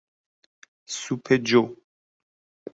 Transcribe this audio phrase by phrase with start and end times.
[0.97, 1.61] سوپ جو